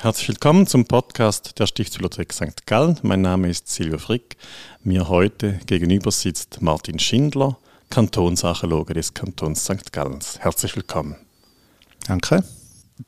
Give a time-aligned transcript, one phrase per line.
[0.00, 2.66] Herzlich willkommen zum Podcast der Stiftsbibliothek St.
[2.66, 3.00] Gallen.
[3.02, 4.36] Mein Name ist Silvio Frick.
[4.84, 7.58] Mir heute gegenüber sitzt Martin Schindler,
[7.90, 9.92] Kantonsarchäologe des Kantons St.
[9.92, 10.38] Gallens.
[10.38, 11.16] Herzlich willkommen.
[12.06, 12.44] Danke.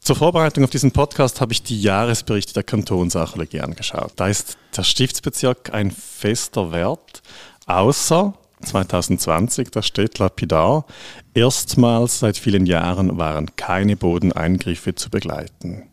[0.00, 4.14] Zur Vorbereitung auf diesen Podcast habe ich die Jahresberichte der Kantonsarchäologie angeschaut.
[4.16, 7.22] Da ist der Stiftsbezirk ein fester Wert,
[7.66, 10.86] außer 2020, da steht lapidar,
[11.34, 15.89] erstmals seit vielen Jahren waren keine Bodeneingriffe zu begleiten.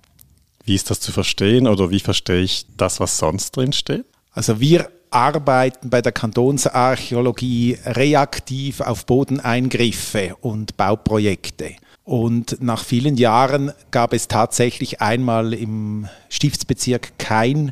[0.68, 4.06] Wie ist das zu verstehen oder wie verstehe ich das, was sonst drin steht?
[4.34, 11.72] Also wir arbeiten bei der Kantonsarchäologie reaktiv auf Bodeneingriffe und Bauprojekte.
[12.04, 17.72] Und nach vielen Jahren gab es tatsächlich einmal im Stiftsbezirk kein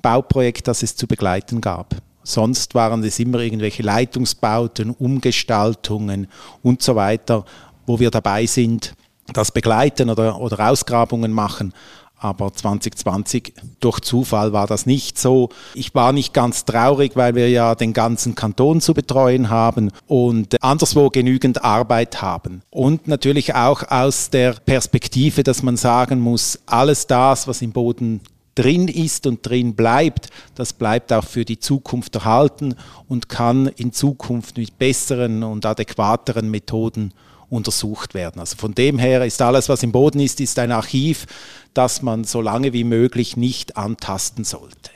[0.00, 1.96] Bauprojekt, das es zu begleiten gab.
[2.22, 6.28] Sonst waren es immer irgendwelche Leitungsbauten, Umgestaltungen
[6.62, 7.44] und so weiter,
[7.86, 8.94] wo wir dabei sind,
[9.32, 11.72] das begleiten oder, oder Ausgrabungen machen.
[12.18, 15.50] Aber 2020 durch Zufall war das nicht so.
[15.74, 20.62] Ich war nicht ganz traurig, weil wir ja den ganzen Kanton zu betreuen haben und
[20.62, 22.62] anderswo genügend Arbeit haben.
[22.70, 28.20] Und natürlich auch aus der Perspektive, dass man sagen muss, alles das, was im Boden
[28.56, 32.74] drin ist und drin bleibt, das bleibt auch für die Zukunft erhalten
[33.06, 37.12] und kann in Zukunft mit besseren und adäquateren Methoden
[37.48, 38.40] untersucht werden.
[38.40, 41.26] Also von dem her ist alles, was im Boden ist, ist ein Archiv,
[41.74, 44.90] das man so lange wie möglich nicht antasten sollte.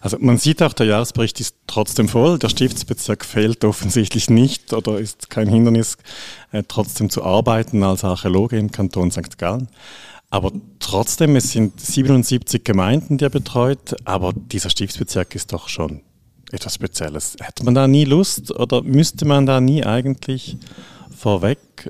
[0.00, 2.38] Also man sieht auch, der Jahresbericht ist trotzdem voll.
[2.38, 5.96] Der Stiftsbezirk fehlt offensichtlich nicht oder ist kein Hindernis,
[6.50, 9.38] äh, trotzdem zu arbeiten als Archäologe im Kanton St.
[9.38, 9.68] Gallen.
[10.30, 16.00] Aber trotzdem, es sind 77 Gemeinden, die er betreut, aber dieser Stiftsbezirk ist doch schon
[16.50, 17.36] etwas Spezielles.
[17.40, 20.56] Hätte man da nie Lust oder müsste man da nie eigentlich
[21.22, 21.88] vorweg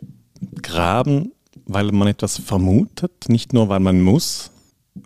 [0.61, 1.33] graben,
[1.64, 4.50] weil man etwas vermutet, nicht nur weil man muss?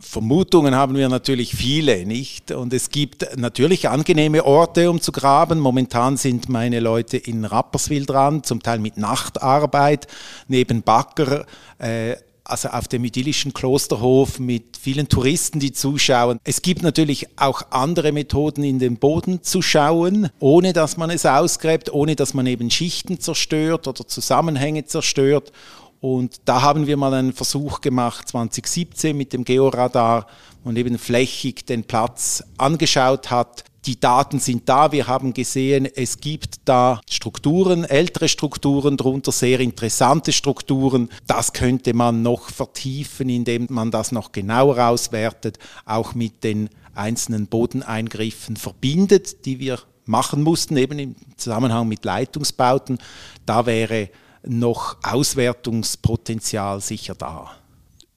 [0.01, 2.51] Vermutungen haben wir natürlich viele, nicht?
[2.51, 5.61] Und es gibt natürlich angenehme Orte, um zu graben.
[5.61, 10.09] Momentan sind meine Leute in Rapperswil dran, zum Teil mit Nachtarbeit,
[10.49, 11.47] neben Backer.
[11.79, 12.17] Äh,
[12.49, 16.39] also auf dem idyllischen Klosterhof mit vielen Touristen, die zuschauen.
[16.45, 21.27] Es gibt natürlich auch andere Methoden, in den Boden zu schauen, ohne dass man es
[21.27, 25.53] ausgräbt, ohne dass man eben Schichten zerstört oder Zusammenhänge zerstört.
[26.01, 30.27] Und da haben wir mal einen Versuch gemacht, 2017 mit dem Georadar
[30.63, 34.91] und eben flächig den Platz angeschaut hat die Daten sind da.
[34.93, 41.09] Wir haben gesehen, es gibt da Strukturen, ältere Strukturen drunter, sehr interessante Strukturen.
[41.27, 47.47] Das könnte man noch vertiefen, indem man das noch genauer auswertet, auch mit den einzelnen
[47.47, 52.99] Bodeneingriffen verbindet, die wir machen mussten, eben im Zusammenhang mit Leitungsbauten.
[53.45, 54.11] Da wäre
[54.45, 57.53] noch Auswertungspotenzial sicher da.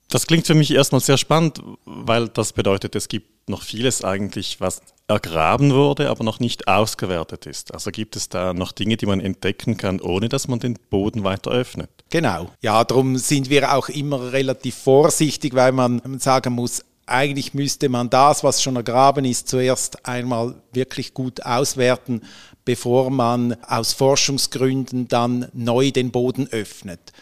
[0.10, 4.62] Das klingt für mich erstmal sehr spannend, weil das bedeutet, es gibt noch vieles eigentlich,
[4.62, 7.74] was ergraben wurde, aber noch nicht ausgewertet ist.
[7.74, 11.24] Also gibt es da noch Dinge, die man entdecken kann, ohne dass man den Boden
[11.24, 11.90] weiter öffnet?
[12.12, 12.52] Genau.
[12.62, 18.10] Ja, darum sind wir auch immer relativ vorsichtig, weil man sagen muss, eigentlich müsste man
[18.10, 22.22] das, was schon ergraben ist, zuerst einmal wirklich gut auswerten,
[22.66, 27.14] bevor man aus Forschungsgründen dann neu den Boden öffnet.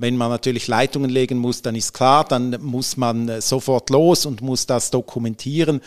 [0.00, 4.40] Wenn man natürlich Leitungen legen muss, dann ist klar, dann muss man sofort los und
[4.40, 5.82] muss das dokumentieren.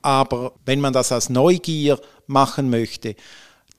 [0.00, 1.98] Aber wenn man das aus Neugier
[2.28, 3.16] machen möchte,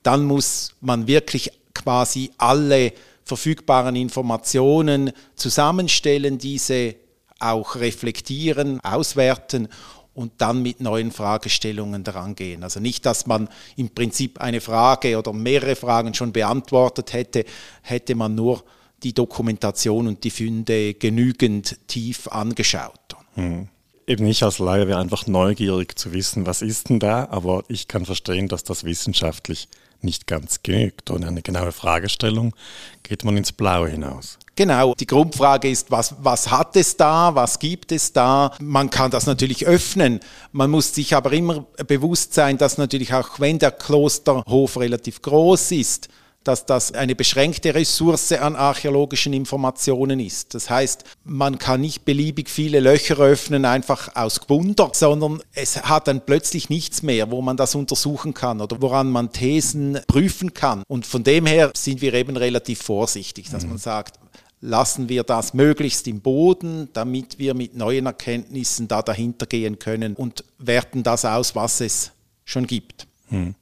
[0.04, 2.92] dann muss man wirklich quasi alle
[3.24, 6.96] verfügbaren Informationen zusammenstellen, diese
[7.40, 9.70] auch reflektieren, auswerten
[10.14, 12.64] und dann mit neuen Fragestellungen daran gehen.
[12.64, 13.48] Also nicht, dass man
[13.78, 17.46] im Prinzip eine Frage oder mehrere Fragen schon beantwortet hätte,
[17.82, 18.62] hätte man nur
[19.04, 23.16] die Dokumentation und die Funde genügend tief angeschaut.
[23.36, 23.70] Mhm
[24.10, 27.88] eben ich als Laie wäre einfach neugierig zu wissen, was ist denn da, aber ich
[27.88, 29.70] kann verstehen, dass das wissenschaftlich
[30.02, 31.12] nicht ganz genügt.
[31.12, 32.56] Ohne eine genaue Fragestellung
[33.04, 34.40] geht man ins Blaue hinaus.
[34.56, 38.52] Genau, die Grundfrage ist, was, was hat es da, was gibt es da?
[38.60, 40.20] Man kann das natürlich öffnen.
[40.52, 45.72] Man muss sich aber immer bewusst sein, dass natürlich auch wenn der Klosterhof relativ groß
[45.72, 46.10] ist,
[46.44, 50.54] dass das eine beschränkte Ressource an archäologischen Informationen ist.
[50.54, 56.08] Das heißt, man kann nicht beliebig viele Löcher öffnen, einfach aus Wunder, sondern es hat
[56.08, 60.84] dann plötzlich nichts mehr, wo man das untersuchen kann oder woran man Thesen prüfen kann.
[60.88, 63.70] Und von dem her sind wir eben relativ vorsichtig, dass mhm.
[63.70, 64.20] man sagt,
[64.62, 70.16] lassen wir das möglichst im Boden, damit wir mit neuen Erkenntnissen da dahinter gehen können
[70.16, 72.12] und werten das aus, was es
[72.46, 73.08] schon gibt.
[73.30, 73.56] Mhm.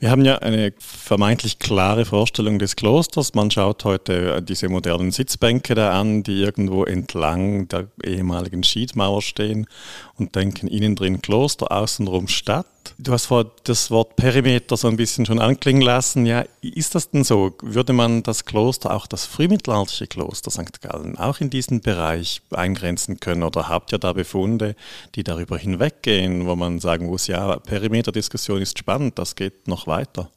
[0.00, 3.34] Wir haben ja eine vermeintlich klare Vorstellung des Klosters.
[3.34, 9.66] Man schaut heute diese modernen Sitzbänke da an, die irgendwo entlang der ehemaligen Schiedmauer stehen
[10.16, 12.66] und denken innen drin Kloster, außenrum Stadt.
[12.98, 16.26] Du hast vor das Wort Perimeter so ein bisschen schon anklingen lassen.
[16.26, 17.54] Ja, ist das denn so?
[17.62, 20.80] Würde man das Kloster, auch das frühmittelalterliche Kloster St.
[20.80, 23.42] Gallen, auch in diesen Bereich eingrenzen können?
[23.42, 24.76] Oder habt ihr da Befunde,
[25.14, 30.30] die darüber hinweggehen, wo man sagen muss, ja, Perimeterdiskussion ist spannend, das geht noch weiter?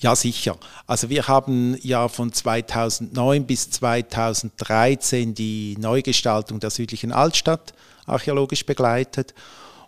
[0.00, 0.56] Ja, sicher.
[0.86, 7.74] Also wir haben ja von 2009 bis 2013 die Neugestaltung der südlichen Altstadt
[8.06, 9.34] archäologisch begleitet.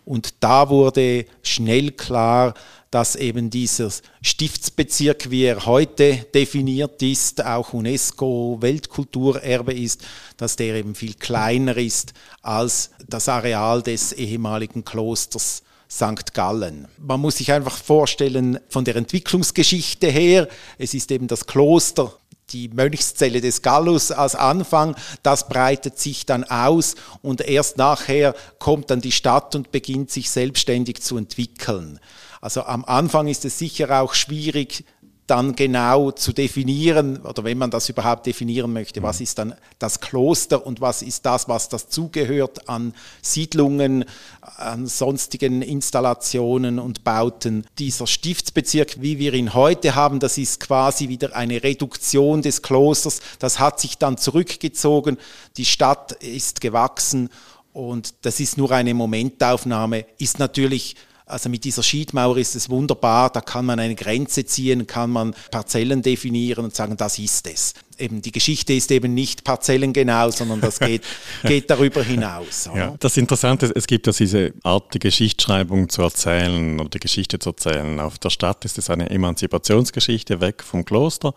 [0.05, 2.53] Und da wurde schnell klar,
[2.91, 3.89] dass eben dieser
[4.21, 10.03] Stiftsbezirk, wie er heute definiert ist, auch UNESCO-Weltkulturerbe ist,
[10.37, 12.13] dass der eben viel kleiner ist
[12.43, 16.33] als das Areal des ehemaligen Klosters St.
[16.33, 16.87] Gallen.
[16.97, 20.47] Man muss sich einfach vorstellen, von der Entwicklungsgeschichte her,
[20.79, 22.17] es ist eben das Kloster
[22.53, 28.89] die Mönchszelle des Gallus als Anfang, das breitet sich dann aus und erst nachher kommt
[28.89, 31.99] dann die Stadt und beginnt sich selbstständig zu entwickeln.
[32.41, 34.85] Also am Anfang ist es sicher auch schwierig,
[35.27, 39.23] dann genau zu definieren, oder wenn man das überhaupt definieren möchte, was mhm.
[39.23, 44.05] ist dann das Kloster und was ist das, was dazugehört an Siedlungen,
[44.41, 47.65] an sonstigen Installationen und Bauten.
[47.79, 53.21] Dieser Stiftsbezirk, wie wir ihn heute haben, das ist quasi wieder eine Reduktion des Klosters.
[53.39, 55.17] Das hat sich dann zurückgezogen,
[55.57, 57.29] die Stadt ist gewachsen
[57.71, 63.29] und das ist nur eine Momentaufnahme, ist natürlich also mit dieser Schiedmauer ist es wunderbar,
[63.29, 67.73] da kann man eine Grenze ziehen, kann man Parzellen definieren und sagen, das ist es.
[67.97, 71.03] Eben die Geschichte ist eben nicht parzellengenau, sondern das geht,
[71.43, 72.69] geht darüber hinaus.
[72.75, 76.99] Ja, das Interessante ist, es gibt ja diese Art, die Geschichtsschreibung zu erzählen oder die
[76.99, 77.99] Geschichte zu erzählen.
[77.99, 81.33] Auf der Stadt ist es eine Emanzipationsgeschichte weg vom Kloster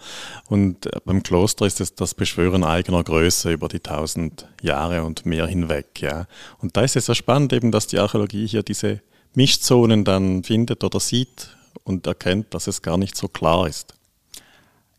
[0.49, 5.47] und beim Kloster ist es das Beschwören eigener Größe über die tausend Jahre und mehr
[5.47, 6.01] hinweg.
[6.01, 6.27] Ja.
[6.59, 9.01] Und da ist es so spannend eben, dass die Archäologie hier diese
[9.37, 13.95] Mischzonen dann findet oder sieht und erkennt, dass es gar nicht so klar ist.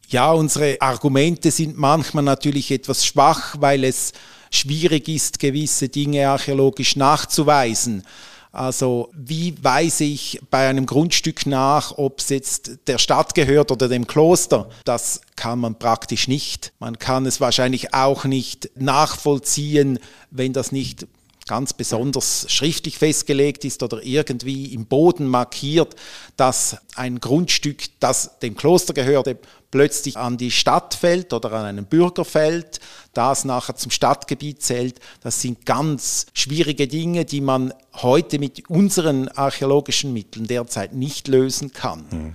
[0.09, 4.13] Ja, unsere Argumente sind manchmal natürlich etwas schwach, weil es
[4.51, 8.03] schwierig ist, gewisse Dinge archäologisch nachzuweisen.
[8.51, 13.89] Also wie weise ich bei einem Grundstück nach, ob es jetzt der Stadt gehört oder
[13.89, 14.69] dem Kloster?
[14.85, 16.73] Das kann man praktisch nicht.
[16.79, 19.99] Man kann es wahrscheinlich auch nicht nachvollziehen,
[20.31, 21.05] wenn das nicht
[21.47, 25.95] ganz besonders schriftlich festgelegt ist oder irgendwie im Boden markiert,
[26.35, 29.37] dass ein Grundstück, das dem Kloster gehörte,
[29.71, 32.79] plötzlich an die Stadt fällt oder an einen Bürger fällt,
[33.13, 34.99] das nachher zum Stadtgebiet zählt.
[35.21, 41.73] Das sind ganz schwierige Dinge, die man heute mit unseren archäologischen Mitteln derzeit nicht lösen
[41.73, 42.05] kann.
[42.09, 42.33] Hm.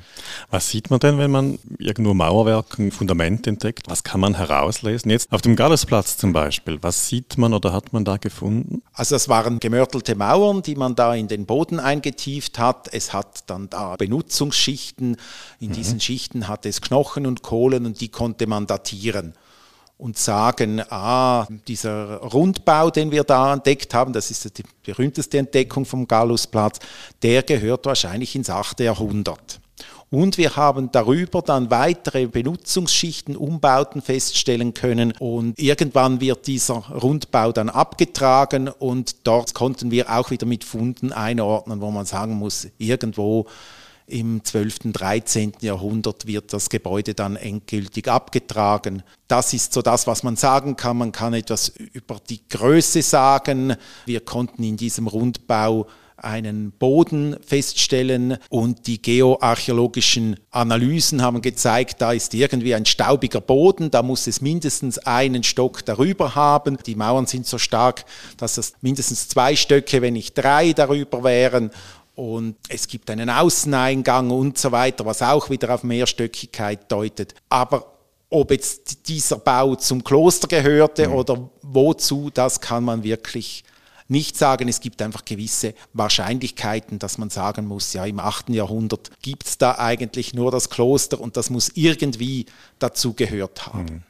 [0.50, 3.88] Was sieht man denn, wenn man irgendwo Mauerwerke, ein Fundament entdeckt?
[3.88, 5.10] Was kann man herauslesen?
[5.10, 8.82] Jetzt auf dem Gallusplatz zum Beispiel, was sieht man oder hat man da gefunden?
[8.92, 12.92] Also das waren gemörtelte Mauern, die man da in den Boden eingetieft hat.
[12.92, 15.16] Es hat dann da Benutzungsschichten.
[15.60, 15.72] In mhm.
[15.72, 19.34] diesen Schichten hat es Knochen und Kohlen und die konnte man datieren
[20.02, 25.84] und sagen, ah, dieser Rundbau, den wir da entdeckt haben, das ist die berühmteste Entdeckung
[25.84, 26.80] vom Gallusplatz,
[27.22, 28.80] der gehört wahrscheinlich ins 8.
[28.80, 29.60] Jahrhundert.
[30.10, 35.12] Und wir haben darüber dann weitere Benutzungsschichten, Umbauten feststellen können.
[35.12, 41.12] Und irgendwann wird dieser Rundbau dann abgetragen und dort konnten wir auch wieder mit Funden
[41.12, 43.46] einordnen, wo man sagen muss, irgendwo
[44.06, 45.52] im 12., 13.
[45.60, 49.02] Jahrhundert wird das Gebäude dann endgültig abgetragen.
[49.28, 50.98] Das ist so das, was man sagen kann.
[50.98, 53.74] Man kann etwas über die Größe sagen.
[54.06, 55.86] Wir konnten in diesem Rundbau
[56.22, 63.90] einen Boden feststellen und die geoarchäologischen Analysen haben gezeigt, da ist irgendwie ein staubiger Boden,
[63.90, 66.78] da muss es mindestens einen Stock darüber haben.
[66.86, 68.04] Die Mauern sind so stark,
[68.36, 71.70] dass es mindestens zwei Stöcke, wenn nicht drei darüber wären
[72.14, 77.34] und es gibt einen Außeneingang und so weiter, was auch wieder auf Mehrstöckigkeit deutet.
[77.48, 77.92] Aber
[78.28, 81.14] ob jetzt dieser Bau zum Kloster gehörte mhm.
[81.14, 83.64] oder wozu, das kann man wirklich
[84.08, 84.68] nicht sagen.
[84.68, 88.50] Es gibt einfach gewisse Wahrscheinlichkeiten, dass man sagen muss, ja, im 8.
[88.50, 92.46] Jahrhundert gibt es da eigentlich nur das Kloster und das muss irgendwie
[92.78, 93.84] dazu gehört haben.
[93.84, 94.02] Mhm.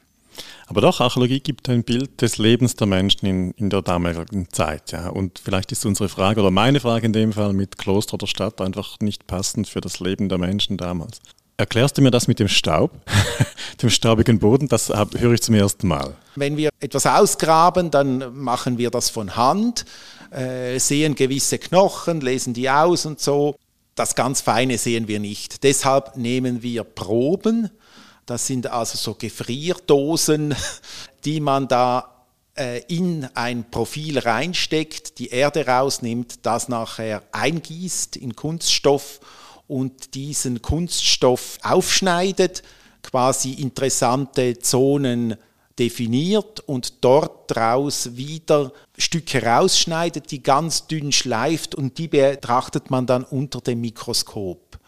[0.67, 4.91] Aber doch, Archäologie gibt ein Bild des Lebens der Menschen in, in der damaligen Zeit.
[4.91, 5.09] Ja.
[5.09, 8.61] Und vielleicht ist unsere Frage oder meine Frage in dem Fall mit Kloster oder Stadt
[8.61, 11.19] einfach nicht passend für das Leben der Menschen damals.
[11.57, 12.91] Erklärst du mir das mit dem Staub,
[13.81, 14.67] dem staubigen Boden?
[14.67, 16.15] Das höre ich zum ersten Mal.
[16.35, 19.85] Wenn wir etwas ausgraben, dann machen wir das von Hand,
[20.31, 23.55] äh, sehen gewisse Knochen, lesen die aus und so.
[23.95, 25.63] das ganz Feine sehen wir nicht.
[25.63, 27.69] Deshalb nehmen wir Proben.
[28.25, 30.55] Das sind also so Gefrierdosen,
[31.25, 32.25] die man da
[32.55, 39.19] äh, in ein Profil reinsteckt, die Erde rausnimmt, das nachher eingießt in Kunststoff
[39.67, 42.63] und diesen Kunststoff aufschneidet,
[43.01, 45.35] quasi interessante Zonen
[45.79, 53.07] definiert und dort draus wieder Stücke rausschneidet, die ganz dünn schleift und die betrachtet man
[53.07, 54.79] dann unter dem Mikroskop.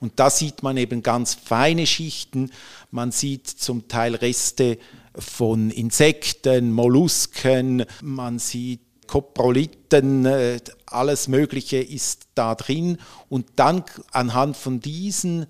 [0.00, 2.50] Und da sieht man eben ganz feine Schichten,
[2.94, 4.78] man sieht zum Teil Reste
[5.18, 12.98] von Insekten, Mollusken, man sieht Koproliten, äh, alles Mögliche ist da drin
[13.28, 13.82] und dann
[14.12, 15.46] anhand von diesen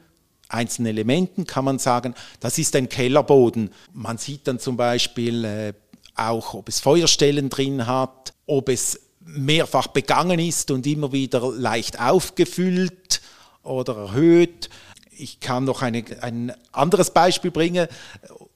[0.49, 3.71] einzelnen Elementen kann man sagen, das ist ein Kellerboden.
[3.93, 5.73] Man sieht dann zum Beispiel äh,
[6.15, 12.01] auch, ob es Feuerstellen drin hat, ob es mehrfach begangen ist und immer wieder leicht
[12.01, 13.21] aufgefüllt
[13.63, 14.71] oder erhöht.
[15.17, 17.89] Ich kann noch eine, ein anderes Beispiel bringen.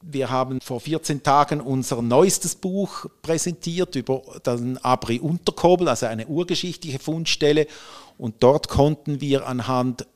[0.00, 6.26] Wir haben vor 14 Tagen unser neuestes Buch präsentiert über den Abri Unterkobel, also eine
[6.26, 7.66] urgeschichtliche Fundstelle.
[8.16, 10.06] Und dort konnten wir anhand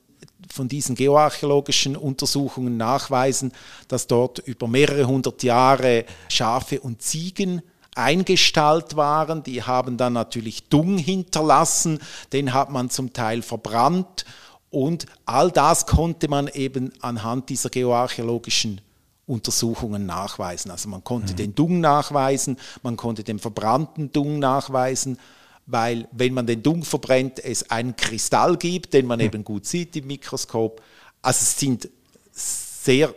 [0.50, 3.52] von diesen geoarchäologischen Untersuchungen nachweisen,
[3.88, 7.62] dass dort über mehrere hundert Jahre Schafe und Ziegen
[7.94, 9.42] eingestallt waren.
[9.42, 12.00] Die haben dann natürlich Dung hinterlassen,
[12.32, 14.24] den hat man zum Teil verbrannt
[14.72, 18.80] und all das konnte man eben anhand dieser geoarchäologischen
[19.26, 20.70] Untersuchungen nachweisen.
[20.70, 21.36] Also man konnte mhm.
[21.36, 25.18] den Dung nachweisen, man konnte den verbrannten Dung nachweisen,
[25.66, 29.26] weil wenn man den Dung verbrennt, es einen Kristall gibt, den man mhm.
[29.26, 30.80] eben gut sieht im Mikroskop.
[31.20, 31.90] Also es sind
[32.32, 33.14] sehr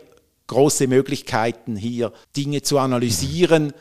[0.48, 3.72] große Möglichkeiten hier, Dinge zu analysieren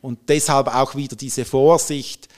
[0.00, 2.28] und deshalb auch wieder diese Vorsicht,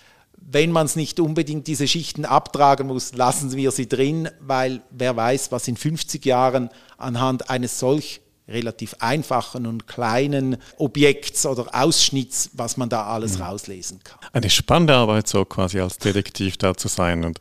[0.48, 5.16] wenn man es nicht unbedingt diese Schichten abtragen muss, lassen wir sie drin, weil wer
[5.16, 12.50] weiß, was in 50 Jahren anhand eines solch relativ einfachen und kleinen Objekts oder Ausschnitts,
[12.52, 13.44] was man da alles mhm.
[13.44, 14.18] rauslesen kann.
[14.32, 17.24] Eine spannende Arbeit, so quasi als Detektiv da zu sein.
[17.24, 17.40] Und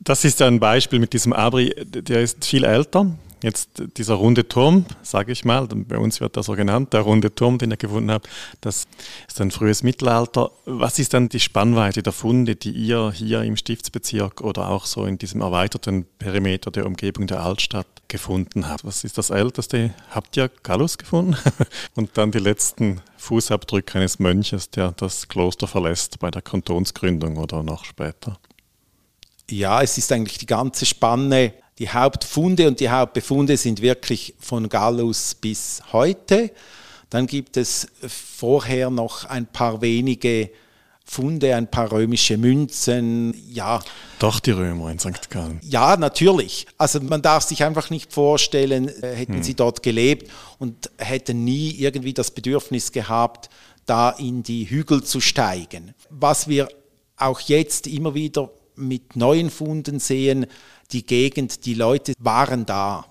[0.00, 3.06] das ist ein Beispiel mit diesem Abri, der ist viel älter,
[3.42, 7.34] Jetzt dieser runde Turm, sage ich mal, bei uns wird das so genannt, der runde
[7.34, 8.28] Turm, den ihr gefunden habt,
[8.60, 8.86] das
[9.26, 10.50] ist ein frühes Mittelalter.
[10.66, 15.06] Was ist dann die Spannweite der Funde, die ihr hier im Stiftsbezirk oder auch so
[15.06, 18.84] in diesem erweiterten Perimeter der Umgebung der Altstadt gefunden habt?
[18.84, 19.94] Was ist das älteste?
[20.10, 21.36] Habt ihr Gallus gefunden?
[21.94, 27.62] Und dann die letzten Fußabdrücke eines Mönches, der das Kloster verlässt bei der Kantonsgründung oder
[27.62, 28.38] noch später?
[29.50, 34.68] Ja, es ist eigentlich die ganze Spanne die Hauptfunde und die Hauptbefunde sind wirklich von
[34.68, 36.52] Gallus bis heute.
[37.08, 40.50] Dann gibt es vorher noch ein paar wenige
[41.06, 43.80] Funde, ein paar römische Münzen, ja.
[44.18, 45.30] Doch die Römer in St.
[45.30, 45.58] Gallen.
[45.64, 46.66] Ja, natürlich.
[46.76, 49.42] Also man darf sich einfach nicht vorstellen, äh, hätten hm.
[49.42, 53.48] sie dort gelebt und hätten nie irgendwie das Bedürfnis gehabt,
[53.86, 55.94] da in die Hügel zu steigen.
[56.10, 56.68] Was wir
[57.16, 60.46] auch jetzt immer wieder mit neuen Funden sehen,
[60.92, 63.04] die Gegend, die Leute waren da.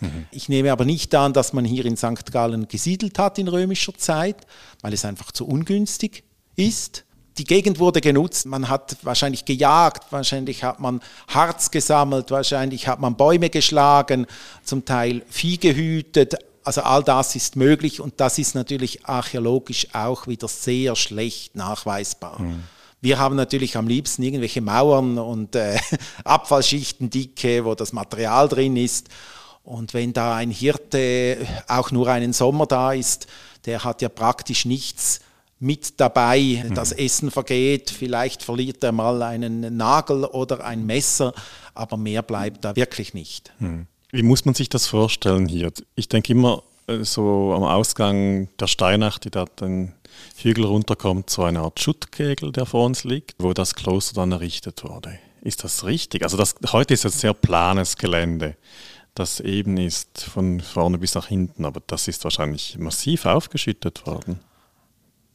[0.00, 0.26] Mhm.
[0.30, 2.30] Ich nehme aber nicht an, dass man hier in St.
[2.30, 4.46] Gallen gesiedelt hat in römischer Zeit,
[4.80, 6.24] weil es einfach zu ungünstig
[6.56, 7.04] ist.
[7.38, 13.00] Die Gegend wurde genutzt, man hat wahrscheinlich gejagt, wahrscheinlich hat man Harz gesammelt, wahrscheinlich hat
[13.00, 14.26] man Bäume geschlagen,
[14.64, 16.34] zum Teil Vieh gehütet.
[16.62, 22.40] Also all das ist möglich und das ist natürlich archäologisch auch wieder sehr schlecht nachweisbar.
[22.40, 22.64] Mhm.
[23.02, 25.76] Wir haben natürlich am liebsten irgendwelche Mauern und äh,
[26.24, 29.08] Abfallschichten dicke, wo das Material drin ist.
[29.64, 33.26] Und wenn da ein Hirte auch nur einen Sommer da ist,
[33.66, 35.20] der hat ja praktisch nichts
[35.58, 36.64] mit dabei.
[36.64, 36.74] Mhm.
[36.74, 41.34] Das Essen vergeht, vielleicht verliert er mal einen Nagel oder ein Messer,
[41.74, 43.52] aber mehr bleibt da wirklich nicht.
[43.58, 43.86] Mhm.
[44.12, 45.72] Wie muss man sich das vorstellen hier?
[45.96, 49.92] Ich denke immer äh, so am Ausgang der Steinacht, die da dann
[50.36, 54.84] Hügel runterkommt, so eine Art Schuttkegel, der vor uns liegt, wo das Kloster dann errichtet
[54.84, 55.18] wurde.
[55.42, 56.22] Ist das richtig?
[56.22, 58.56] Also das, heute ist ein sehr planes Gelände,
[59.14, 64.40] das eben ist von vorne bis nach hinten, aber das ist wahrscheinlich massiv aufgeschüttet worden.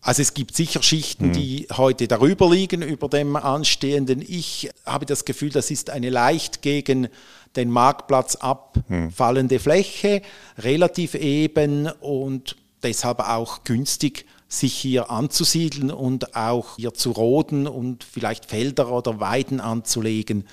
[0.01, 1.33] Also es gibt sicher Schichten, hm.
[1.33, 4.23] die heute darüber liegen, über dem anstehenden.
[4.25, 7.09] Ich habe das Gefühl, das ist eine leicht gegen
[7.55, 9.61] den Marktplatz abfallende hm.
[9.61, 10.21] Fläche,
[10.57, 18.03] relativ eben und deshalb auch günstig sich hier anzusiedeln und auch hier zu roden und
[18.03, 20.45] vielleicht Felder oder Weiden anzulegen.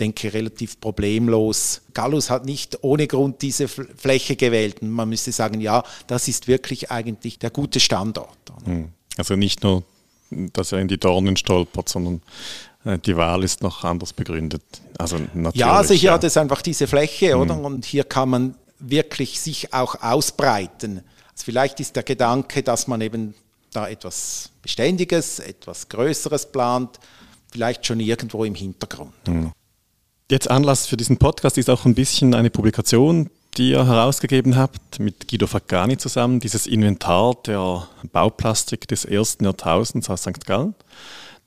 [0.00, 1.82] Denke relativ problemlos.
[1.94, 4.82] Gallus hat nicht ohne Grund diese Fläche gewählt.
[4.82, 8.38] Man müsste sagen, ja, das ist wirklich eigentlich der gute Standort.
[8.64, 8.88] Hm.
[9.16, 9.84] Also nicht nur,
[10.30, 12.22] dass er in die Dornen stolpert, sondern
[12.84, 14.62] äh, die Wahl ist noch anders begründet.
[14.98, 16.14] Also natürlich, ja, also hier ja.
[16.14, 17.42] hat es einfach diese Fläche, mhm.
[17.42, 17.58] oder?
[17.58, 21.02] Und hier kann man wirklich sich auch ausbreiten.
[21.42, 23.34] Vielleicht ist der Gedanke, dass man eben
[23.72, 27.00] da etwas Beständiges, etwas Größeres plant,
[27.50, 29.12] vielleicht schon irgendwo im Hintergrund.
[29.26, 29.52] Mhm.
[30.30, 34.98] Jetzt Anlass für diesen Podcast ist auch ein bisschen eine Publikation, die ihr herausgegeben habt
[34.98, 40.46] mit Guido Faccani zusammen, dieses Inventar der Bauplastik des ersten Jahrtausends aus St.
[40.46, 40.74] Gallen.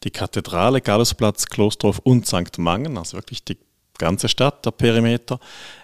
[0.03, 2.59] Die Kathedrale, Gallusplatz, Klosterhof und St.
[2.59, 3.57] Mangen, also wirklich die
[3.97, 5.39] ganze Stadt, der Perimeter.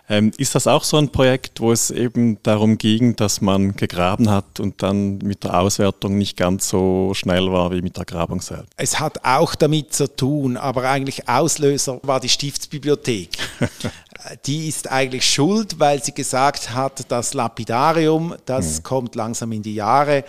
[0.10, 4.30] Ähm, ist das auch so ein Projekt, wo es eben darum ging, dass man gegraben
[4.30, 8.42] hat und dann mit der Auswertung nicht ganz so schnell war wie mit der Grabung
[8.42, 8.74] selbst?
[8.76, 13.30] Es hat auch damit zu tun, aber eigentlich Auslöser war die Stiftsbibliothek.
[14.46, 18.84] die ist eigentlich schuld, weil sie gesagt hat, das Lapidarium, das mhm.
[18.84, 20.26] kommt langsam in die Jahre,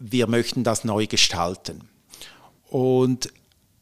[0.00, 1.88] wir möchten das neu gestalten.
[2.68, 3.28] Und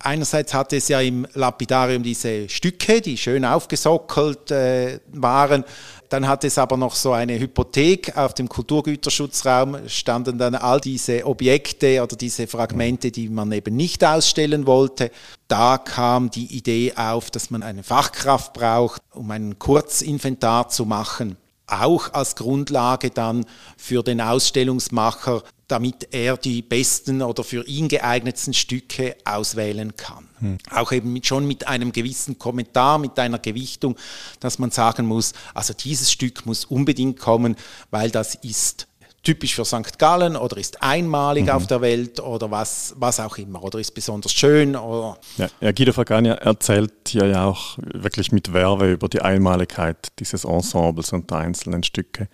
[0.03, 5.65] einerseits hatte es ja im Lapidarium diese Stücke, die schön aufgesockelt äh, waren.
[6.09, 11.25] Dann hatte es aber noch so eine Hypothek auf dem Kulturgüterschutzraum, standen dann all diese
[11.25, 15.11] Objekte oder diese Fragmente, die man eben nicht ausstellen wollte.
[15.49, 21.37] Da kam die Idee auf, dass man eine Fachkraft braucht, um ein Kurzinventar zu machen
[21.73, 23.47] auch als Grundlage dann
[23.79, 30.29] für den Ausstellungsmacher, damit er die besten oder für ihn geeignetsten Stücke auswählen kann.
[30.38, 30.59] Hm.
[30.71, 33.97] Auch eben mit, schon mit einem gewissen Kommentar, mit einer Gewichtung,
[34.38, 37.57] dass man sagen muss, also dieses Stück muss unbedingt kommen,
[37.91, 38.87] weil das ist
[39.23, 39.99] typisch für St.
[39.99, 41.50] Gallen oder ist einmalig mhm.
[41.52, 44.76] auf der Welt oder was, was auch immer oder ist besonders schön.
[44.76, 50.09] Oder ja, ja, Guido Fagania erzählt hier ja auch wirklich mit Werbe über die Einmaligkeit
[50.19, 52.29] dieses Ensembles und der einzelnen Stücke.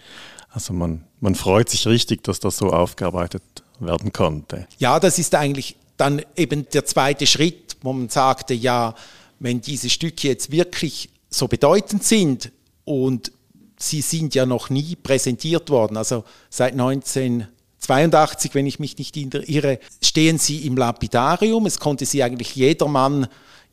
[0.50, 3.42] Also man, man freut sich richtig, dass das so aufgearbeitet
[3.80, 4.66] werden konnte.
[4.78, 8.94] Ja, das ist eigentlich dann eben der zweite Schritt, wo man sagte, ja,
[9.40, 12.50] wenn diese Stücke jetzt wirklich so bedeutend sind
[12.84, 13.32] und
[13.78, 15.96] sie sind ja noch nie präsentiert worden.
[15.96, 21.66] Also seit 1982, wenn ich mich nicht irre, stehen sie im Lapidarium.
[21.66, 23.28] Es konnte sie eigentlich jedermann,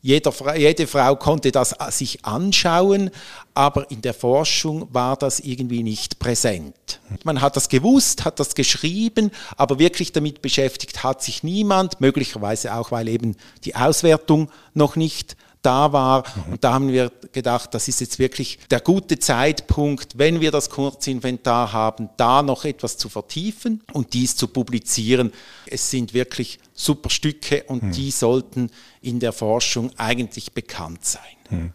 [0.06, 3.10] jeder, jede Frau konnte das sich anschauen,
[3.54, 7.00] aber in der Forschung war das irgendwie nicht präsent.
[7.24, 12.76] Man hat das gewusst, hat das geschrieben, aber wirklich damit beschäftigt hat sich niemand, möglicherweise
[12.76, 16.24] auch, weil eben die Auswertung noch nicht da war.
[16.46, 16.52] Mhm.
[16.52, 20.70] Und da haben wir gedacht, das ist jetzt wirklich der gute Zeitpunkt, wenn wir das
[20.70, 25.32] Kurzinventar haben, da noch etwas zu vertiefen und dies zu publizieren.
[25.66, 27.92] Es sind wirklich super Stücke und mhm.
[27.92, 31.22] die sollten in der Forschung eigentlich bekannt sein.
[31.50, 31.72] Mhm.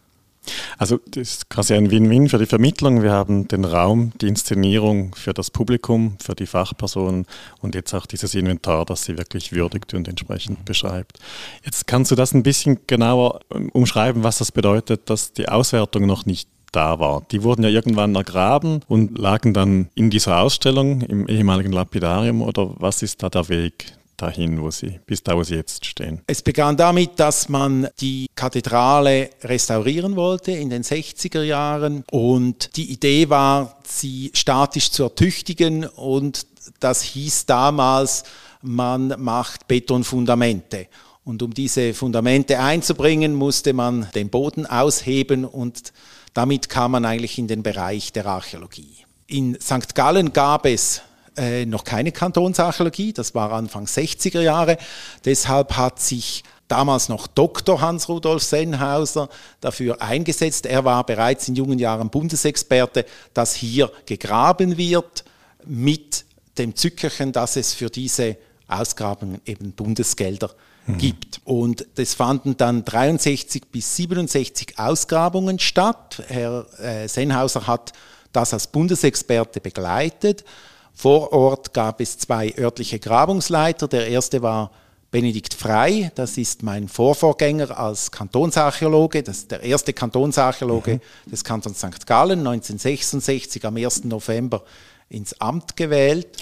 [0.78, 3.04] Also das ist quasi ein Win-Win für die Vermittlung.
[3.04, 7.28] Wir haben den Raum, die Inszenierung für das Publikum, für die Fachpersonen
[7.62, 11.20] und jetzt auch dieses Inventar, das sie wirklich würdigt und entsprechend beschreibt.
[11.64, 16.06] Jetzt kannst du das ein bisschen genauer ähm, umschreiben, was das bedeutet, dass die Auswertung
[16.08, 17.24] noch nicht da war.
[17.32, 22.74] Die wurden ja irgendwann ergraben und lagen dann in dieser Ausstellung im ehemaligen Lapidarium oder
[22.80, 26.22] was ist da der Weg, dahin, wo sie, bis da, wo sie jetzt stehen?
[26.28, 32.92] Es begann damit, dass man die Kathedrale restaurieren wollte in den 60er Jahren und die
[32.92, 36.46] Idee war, sie statisch zu ertüchtigen und
[36.80, 38.24] das hieß damals,
[38.62, 40.88] man macht Betonfundamente.
[41.24, 45.94] Und um diese Fundamente einzubringen, musste man den Boden ausheben und
[46.34, 49.06] damit kam man eigentlich in den Bereich der Archäologie.
[49.28, 49.94] In St.
[49.96, 51.02] Gallen gab es
[51.38, 54.78] äh, noch keine Kantonsarchäologie, das war Anfang 60er Jahre.
[55.26, 57.82] Deshalb hat sich damals noch Dr.
[57.82, 60.66] Hans-Rudolf Sennhauser dafür eingesetzt.
[60.66, 65.26] Er war bereits in jungen Jahren Bundesexperte, dass hier gegraben wird
[65.66, 66.26] mit
[66.58, 70.52] dem Zückerchen, dass es für diese Ausgrabungen eben Bundesgelder
[70.88, 70.98] mhm.
[70.98, 71.42] gibt.
[71.44, 76.24] Und es fanden dann 63 bis 67 Ausgrabungen statt.
[76.28, 77.92] Herr äh, Sennhauser hat
[78.32, 80.46] das als Bundesexperte begleitet.
[80.94, 83.88] Vor Ort gab es zwei örtliche Grabungsleiter.
[83.88, 84.72] Der erste war
[85.12, 91.30] Benedikt Frei, das ist mein Vorvorgänger als Kantonsarchäologe, das ist der erste Kantonsarchäologe mhm.
[91.30, 92.08] des Kantons St.
[92.08, 94.06] Gallen, 1966 am 1.
[94.06, 94.64] November
[95.10, 96.38] ins Amt gewählt.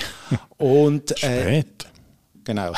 [0.57, 1.87] Und, äh, Spät.
[2.43, 2.73] Genau.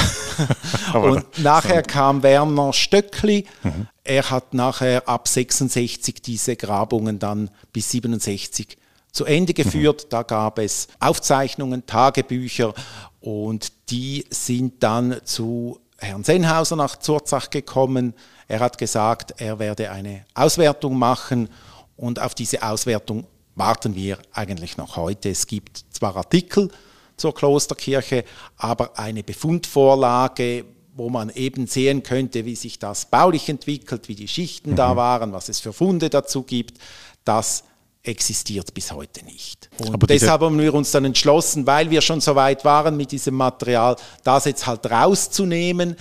[0.94, 3.46] und nachher kam Werner Stöckli.
[3.64, 3.88] Mhm.
[4.04, 8.78] Er hat nachher ab 66 diese Grabungen dann bis 67
[9.12, 10.06] zu Ende geführt.
[10.06, 10.10] Mhm.
[10.10, 12.74] Da gab es Aufzeichnungen, Tagebücher
[13.20, 18.14] und die sind dann zu Herrn Sennhauser nach Zurzach gekommen.
[18.48, 21.50] Er hat gesagt, er werde eine Auswertung machen
[21.96, 25.30] und auf diese Auswertung warten wir eigentlich noch heute.
[25.30, 26.72] Es gibt zwar Artikel
[27.18, 28.24] zur Klosterkirche,
[28.58, 34.28] aber eine Befundvorlage, wo man eben sehen könnte, wie sich das baulich entwickelt, wie die
[34.28, 34.76] Schichten mhm.
[34.76, 36.80] da waren, was es für Funde dazu gibt.
[37.24, 37.64] Das
[38.04, 39.70] existiert bis heute nicht.
[39.80, 43.12] Und Aber deshalb haben wir uns dann entschlossen, weil wir schon so weit waren mit
[43.12, 45.96] diesem Material, das jetzt halt rauszunehmen.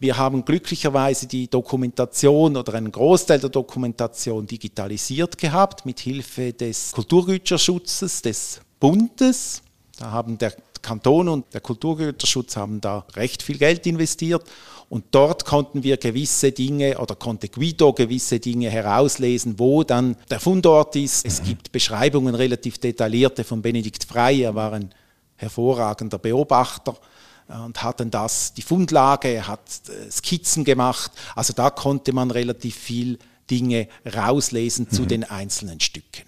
[0.00, 6.92] Wir haben glücklicherweise die Dokumentation oder einen Großteil der Dokumentation digitalisiert gehabt mit Hilfe des
[6.92, 9.62] Kulturgüterschutzes des Bundes.
[9.98, 10.52] Da haben der
[10.84, 14.44] Kanton und der Kulturgüterschutz haben da recht viel Geld investiert
[14.88, 20.38] und dort konnten wir gewisse Dinge oder konnte Guido gewisse Dinge herauslesen, wo dann der
[20.38, 21.26] Fundort ist.
[21.26, 24.90] Es gibt Beschreibungen relativ detaillierte von Benedikt Frey, er war ein
[25.36, 26.94] hervorragender Beobachter
[27.48, 31.10] und hat dann das, die Fundlage, hat äh, Skizzen gemacht.
[31.34, 33.18] Also da konnte man relativ viel
[33.50, 35.08] Dinge rauslesen zu mhm.
[35.08, 36.24] den einzelnen Stücken.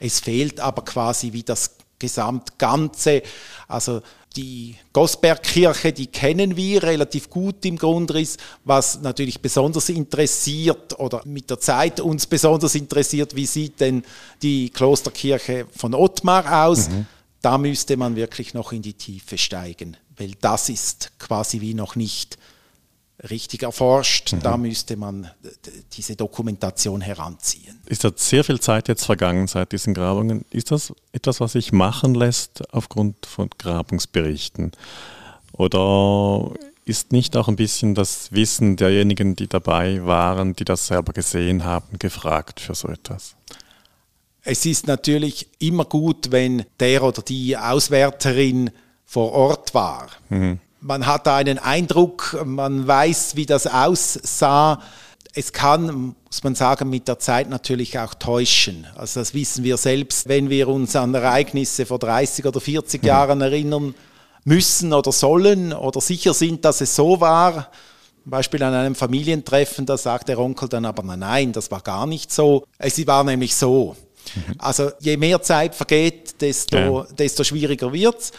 [0.00, 3.22] Es fehlt aber quasi wie das Gesamtganze.
[3.68, 4.02] Also
[4.36, 11.50] die Gosbergkirche, die kennen wir relativ gut im Grundriss, was natürlich besonders interessiert oder mit
[11.50, 14.02] der Zeit uns besonders interessiert, wie sieht denn
[14.42, 16.88] die Klosterkirche von Ottmar aus?
[16.88, 17.06] Mhm.
[17.42, 21.94] Da müsste man wirklich noch in die Tiefe steigen, weil das ist quasi wie noch
[21.94, 22.38] nicht
[23.30, 24.32] richtig erforscht.
[24.32, 24.40] Mhm.
[24.40, 25.30] Da müsste man
[25.92, 27.78] diese Dokumentation heranziehen.
[27.86, 30.44] Ist da sehr viel Zeit jetzt vergangen seit diesen Grabungen?
[30.50, 34.72] Ist das etwas, was sich machen lässt aufgrund von Grabungsberichten?
[35.52, 36.50] Oder
[36.84, 41.64] ist nicht auch ein bisschen das Wissen derjenigen, die dabei waren, die das selber gesehen
[41.64, 43.36] haben, gefragt für so etwas?
[44.42, 48.70] Es ist natürlich immer gut, wenn der oder die Auswärterin
[49.06, 50.10] vor Ort war.
[50.28, 54.80] Mhm man hat da einen Eindruck, man weiß, wie das aussah.
[55.32, 58.86] Es kann, muss man sagen, mit der Zeit natürlich auch täuschen.
[58.94, 63.08] Also das wissen wir selbst, wenn wir uns an Ereignisse vor 30 oder 40 mhm.
[63.08, 63.94] Jahren erinnern
[64.44, 67.70] müssen oder sollen oder sicher sind, dass es so war.
[68.22, 71.80] Zum Beispiel an einem Familientreffen, da sagt der Onkel dann aber, nein, nein, das war
[71.80, 72.66] gar nicht so.
[72.76, 73.96] Es war nämlich so.
[74.34, 74.54] Mhm.
[74.58, 77.06] Also je mehr Zeit vergeht, desto, ja.
[77.18, 78.32] desto schwieriger wird es.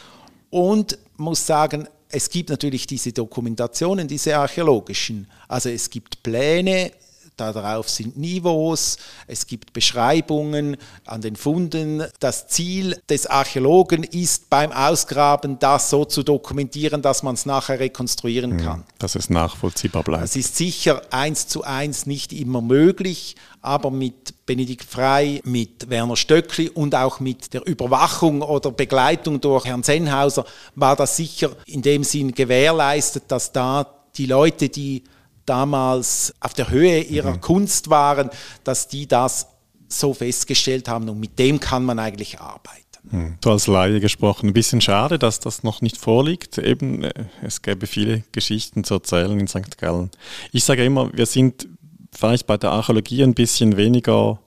[0.51, 5.27] Und muss sagen, es gibt natürlich diese Dokumentationen, diese archäologischen.
[5.47, 6.91] Also es gibt Pläne,
[7.37, 12.03] Darauf sind Niveaus, es gibt Beschreibungen an den Funden.
[12.19, 17.79] Das Ziel des Archäologen ist beim Ausgraben, das so zu dokumentieren, dass man es nachher
[17.79, 18.83] rekonstruieren hm, kann.
[18.99, 20.23] Dass es nachvollziehbar bleibt.
[20.23, 26.15] Es ist sicher eins zu eins nicht immer möglich, aber mit Benedikt Frey, mit Werner
[26.15, 30.45] Stöckli und auch mit der Überwachung oder Begleitung durch Herrn Sennhauser
[30.75, 35.03] war das sicher in dem Sinn gewährleistet, dass da die Leute, die
[35.45, 37.41] damals auf der Höhe ihrer mhm.
[37.41, 38.29] Kunst waren,
[38.63, 39.47] dass die das
[39.87, 42.81] so festgestellt haben und mit dem kann man eigentlich arbeiten.
[43.03, 43.37] Mhm.
[43.43, 46.57] So als Laie gesprochen, ein bisschen schade, dass das noch nicht vorliegt.
[46.57, 49.77] Eben, äh, es gäbe viele Geschichten zu erzählen in St.
[49.77, 50.09] Gallen.
[50.51, 51.67] Ich sage immer, wir sind
[52.11, 54.39] vielleicht bei der Archäologie ein bisschen weniger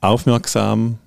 [0.00, 0.98] aufmerksam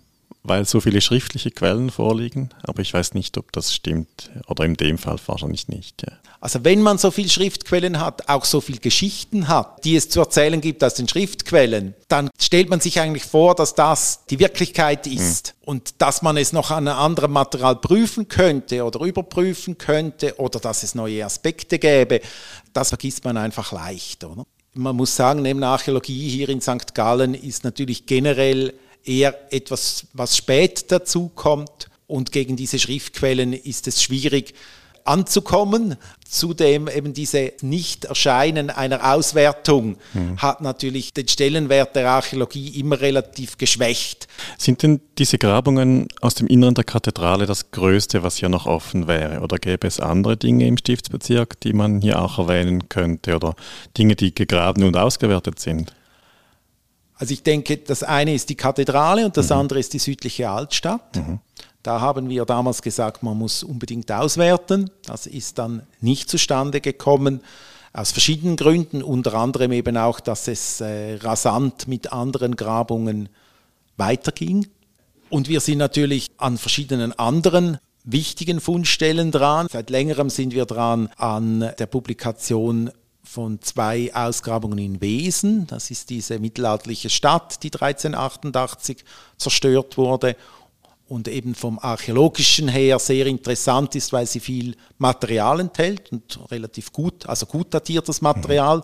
[0.48, 4.76] weil so viele schriftliche Quellen vorliegen, aber ich weiß nicht, ob das stimmt oder in
[4.76, 6.04] dem Fall wahrscheinlich nicht.
[6.04, 6.14] Ja.
[6.46, 10.20] Also wenn man so viele Schriftquellen hat, auch so viele Geschichten hat, die es zu
[10.20, 15.08] erzählen gibt aus den Schriftquellen, dann stellt man sich eigentlich vor, dass das die Wirklichkeit
[15.08, 15.68] ist mhm.
[15.70, 20.60] und dass man es noch an einem anderen Material prüfen könnte oder überprüfen könnte oder
[20.60, 22.22] dass es neue Aspekte gäbe.
[22.74, 24.24] Das vergisst man einfach leicht.
[24.24, 24.46] Oder?
[24.76, 26.94] Man muss sagen, neben Archäologie hier in St.
[26.94, 31.90] Gallen ist natürlich generell eher etwas, was spät dazu kommt.
[32.06, 34.54] Und gegen diese Schriftquellen ist es schwierig
[35.06, 35.96] anzukommen.
[36.28, 40.38] Zudem eben diese Nicht-Erscheinen einer Auswertung mhm.
[40.38, 44.28] hat natürlich den Stellenwert der Archäologie immer relativ geschwächt.
[44.58, 49.08] Sind denn diese Grabungen aus dem Inneren der Kathedrale das Größte, was hier noch offen
[49.08, 49.42] wäre?
[49.42, 53.36] Oder gäbe es andere Dinge im Stiftsbezirk, die man hier auch erwähnen könnte?
[53.36, 53.56] Oder
[53.98, 55.94] Dinge, die gegraben und ausgewertet sind?
[57.18, 59.58] Also ich denke, das eine ist die Kathedrale und das mhm.
[59.58, 61.16] andere ist die südliche Altstadt.
[61.16, 61.40] Mhm.
[61.86, 64.90] Da haben wir damals gesagt, man muss unbedingt auswerten.
[65.04, 67.42] Das ist dann nicht zustande gekommen
[67.94, 73.30] aus verschiedenen Gründen, unter anderem eben auch, dass es äh, rasant mit anderen Grabungen
[73.98, 74.66] weiterging.
[75.30, 79.68] Und wir sind natürlich an verschiedenen anderen wichtigen Fundstellen dran.
[79.72, 82.90] Seit längerem sind wir dran an der Publikation
[83.24, 85.68] von zwei Ausgrabungen in Wesen.
[85.68, 89.06] Das ist diese mittelalterliche Stadt, die 1388
[89.38, 90.36] zerstört wurde
[91.08, 96.92] und eben vom archäologischen her sehr interessant ist, weil sie viel Material enthält und relativ
[96.92, 98.84] gut, also gut datiertes Material.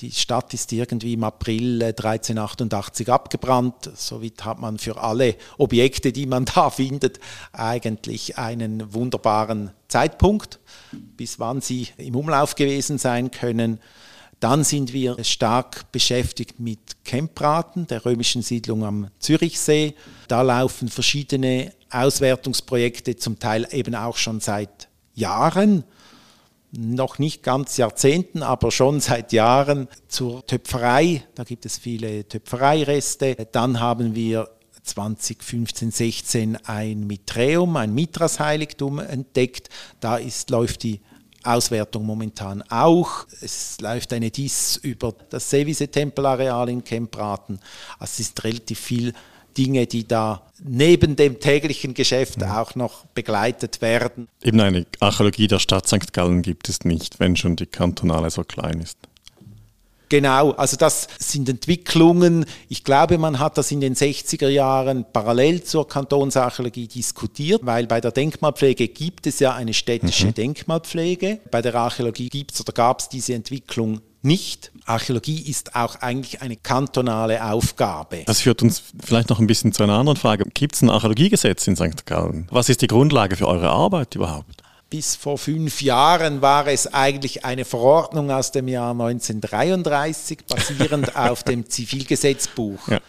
[0.00, 3.90] Die Stadt ist irgendwie im April 1388 abgebrannt.
[3.94, 7.20] Somit hat man für alle Objekte, die man da findet,
[7.52, 10.58] eigentlich einen wunderbaren Zeitpunkt,
[11.16, 13.78] bis wann sie im Umlauf gewesen sein können.
[14.40, 19.94] Dann sind wir stark beschäftigt mit Kempraten, der römischen Siedlung am Zürichsee.
[20.28, 25.84] Da laufen verschiedene Auswertungsprojekte, zum Teil eben auch schon seit Jahren
[26.76, 31.24] noch nicht ganz Jahrzehnten, aber schon seit Jahren zur Töpferei.
[31.34, 33.48] Da gibt es viele Töpfereireste.
[33.52, 34.48] Dann haben wir
[34.82, 39.68] 2015, 16 ein Miträum, ein Mitras-Heiligtum entdeckt.
[40.00, 41.00] Da ist, läuft die
[41.44, 43.26] Auswertung momentan auch.
[43.40, 47.60] Es läuft eine Diss über das Seewise-Tempelareal in Kempraten.
[47.98, 49.12] Also es ist relativ viel
[49.56, 52.60] Dinge, die da neben dem täglichen Geschäft ja.
[52.60, 54.28] auch noch begleitet werden.
[54.42, 56.12] Eben eine Archäologie der Stadt St.
[56.12, 58.98] Gallen gibt es nicht, wenn schon die kantonale so klein ist.
[60.08, 62.44] Genau, also das sind Entwicklungen.
[62.68, 68.00] Ich glaube, man hat das in den 60er Jahren parallel zur Kantonsarchäologie diskutiert, weil bei
[68.00, 70.34] der Denkmalpflege gibt es ja eine städtische mhm.
[70.34, 71.40] Denkmalpflege.
[71.50, 74.72] Bei der Archäologie gibt es oder gab es diese Entwicklung nicht.
[74.86, 78.22] Archäologie ist auch eigentlich eine kantonale Aufgabe.
[78.26, 80.44] Das führt uns vielleicht noch ein bisschen zu einer anderen Frage.
[80.54, 82.06] Gibt es ein Archäologiegesetz in St.
[82.06, 82.48] Gallen?
[82.50, 84.63] Was ist die Grundlage für eure Arbeit überhaupt?
[84.90, 91.42] Bis vor fünf Jahren war es eigentlich eine Verordnung aus dem Jahr 1933, basierend auf
[91.42, 92.88] dem Zivilgesetzbuch.
[92.88, 93.00] Ja.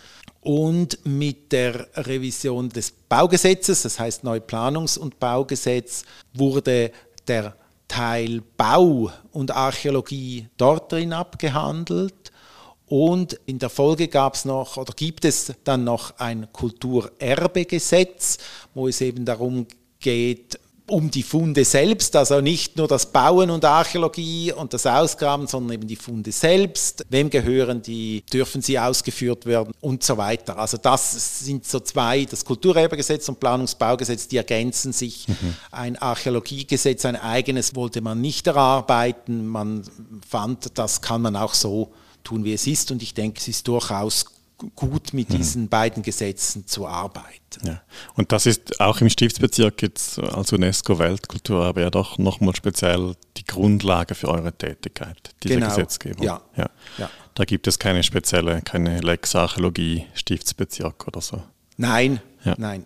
[0.41, 6.91] Und mit der Revision des Baugesetzes, das heißt Neuplanungs- und Baugesetz, wurde
[7.27, 7.55] der
[7.87, 12.31] Teil Bau und Archäologie dort drin abgehandelt.
[12.87, 18.37] Und in der Folge gab es noch oder gibt es dann noch ein Kulturerbegesetz,
[18.73, 19.65] wo es eben darum
[19.99, 25.47] geht, um die Funde selbst, also nicht nur das Bauen und Archäologie und das Ausgraben,
[25.47, 27.05] sondern eben die Funde selbst.
[27.09, 28.23] Wem gehören die?
[28.31, 29.73] Dürfen sie ausgeführt werden?
[29.81, 30.59] Und so weiter.
[30.59, 35.27] Also das sind so zwei, das Kulturerbegesetz und Planungsbaugesetz, die ergänzen sich.
[35.27, 35.55] Mhm.
[35.71, 39.47] Ein Archäologiegesetz, ein eigenes wollte man nicht erarbeiten.
[39.47, 39.83] Man
[40.27, 41.91] fand, das kann man auch so
[42.23, 42.91] tun, wie es ist.
[42.91, 44.25] Und ich denke, es ist durchaus
[44.75, 45.37] gut mit mhm.
[45.37, 47.35] diesen beiden Gesetzen zu arbeiten.
[47.63, 47.81] Ja.
[48.15, 54.15] Und das ist auch im Stiftsbezirk jetzt als UNESCO-Weltkulturerbe ja doch nochmal speziell die Grundlage
[54.15, 55.67] für eure Tätigkeit, diese genau.
[55.67, 56.25] Gesetzgebung.
[56.25, 56.41] Ja.
[56.55, 56.69] Ja.
[56.97, 57.09] ja.
[57.33, 61.43] Da gibt es keine spezielle, keine Lex Archäologie Stiftsbezirk oder so.
[61.77, 62.55] Nein, ja.
[62.57, 62.85] nein.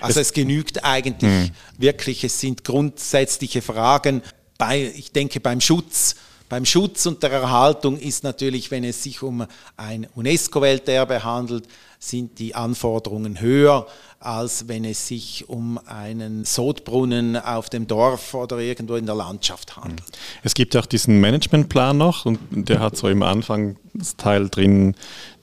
[0.00, 1.54] Also es, es genügt eigentlich mh.
[1.78, 4.22] wirklich, es sind grundsätzliche Fragen.
[4.58, 6.16] Bei, ich denke beim Schutz
[6.54, 9.44] beim Schutz und der Erhaltung ist natürlich, wenn es sich um
[9.76, 11.66] ein UNESCO-Welterbe handelt,
[11.98, 13.88] sind die Anforderungen höher,
[14.20, 19.76] als wenn es sich um einen Sodbrunnen auf dem Dorf oder irgendwo in der Landschaft
[19.76, 20.04] handelt.
[20.44, 24.94] Es gibt auch diesen Managementplan noch und der hat so im Anfangsteil drin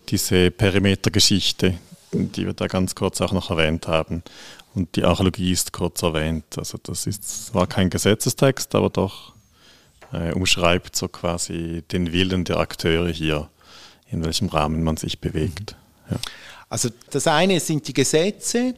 [0.08, 1.78] diese Perimetergeschichte,
[2.14, 4.24] die wir da ganz kurz auch noch erwähnt haben.
[4.74, 6.58] Und die Archäologie ist kurz erwähnt.
[6.58, 9.31] Also das ist, war kein Gesetzestext, aber doch
[10.14, 13.50] äh, umschreibt so quasi den Willen der Akteure hier,
[14.10, 15.76] in welchem Rahmen man sich bewegt.
[16.10, 16.18] Ja.
[16.70, 18.76] Also das eine sind die Gesetze,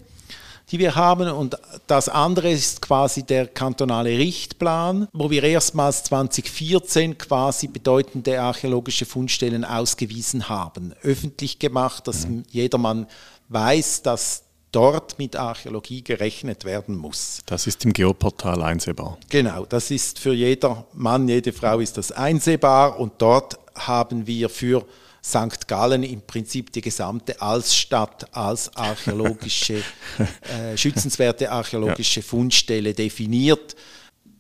[0.72, 7.18] die wir haben und das andere ist quasi der kantonale Richtplan, wo wir erstmals 2014
[7.18, 12.44] quasi bedeutende archäologische Fundstellen ausgewiesen haben, öffentlich gemacht, dass mhm.
[12.50, 13.08] jedermann
[13.50, 14.43] weiß, dass
[14.74, 17.42] dort mit Archäologie gerechnet werden muss.
[17.46, 19.18] Das ist im Geoportal einsehbar.
[19.30, 24.50] Genau, das ist für jeder Mann, jede Frau ist das einsehbar und dort haben wir
[24.50, 24.86] für
[25.24, 25.68] St.
[25.68, 29.76] Gallen im Prinzip die gesamte Altstadt als archäologische,
[30.18, 32.26] äh, schützenswerte archäologische ja.
[32.26, 33.76] Fundstelle definiert.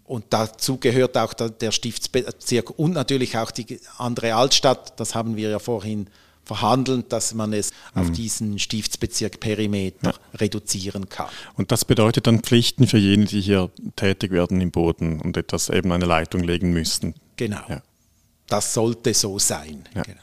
[0.03, 4.99] Und dazu gehört auch der Stiftsbezirk und natürlich auch die andere Altstadt.
[4.99, 6.09] Das haben wir ja vorhin
[6.45, 8.01] verhandeln, dass man es mhm.
[8.01, 10.37] auf diesen Stiftsbezirk Perimeter ja.
[10.39, 11.29] reduzieren kann.
[11.55, 15.69] Und das bedeutet dann Pflichten für jene, die hier tätig werden im Boden und etwas
[15.69, 17.15] eben eine Leitung legen müssen.
[17.37, 17.61] Genau.
[17.69, 17.81] Ja.
[18.47, 19.83] Das sollte so sein.
[19.95, 20.03] Ja.
[20.03, 20.21] Genau.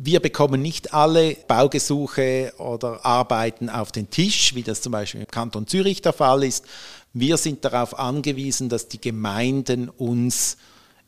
[0.00, 5.26] Wir bekommen nicht alle Baugesuche oder Arbeiten auf den Tisch, wie das zum Beispiel im
[5.26, 6.64] Kanton Zürich der Fall ist.
[7.12, 10.56] Wir sind darauf angewiesen, dass die Gemeinden uns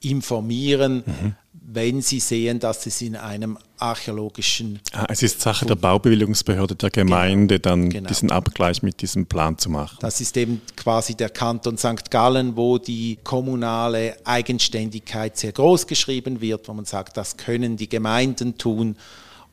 [0.01, 1.37] informieren, mhm
[1.73, 4.81] wenn sie sehen, dass es in einem archäologischen.
[4.93, 8.09] Ah, es ist Sache der Baubewilligungsbehörde der Gemeinde, genau, dann genau.
[8.09, 9.99] diesen Abgleich mit diesem Plan zu machen.
[10.01, 12.11] Das ist eben quasi der Kanton St.
[12.11, 17.89] Gallen, wo die kommunale Eigenständigkeit sehr groß geschrieben wird, wo man sagt, das können die
[17.89, 18.97] Gemeinden tun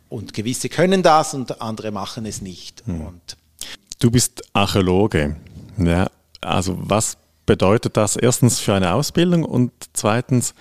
[0.10, 2.84] und gewisse können das und andere machen es nicht.
[2.86, 3.22] Hm.
[4.00, 5.36] Du bist Archäologe.
[5.78, 6.08] Ja,
[6.42, 10.54] also was bedeutet das erstens für eine Ausbildung und zweitens,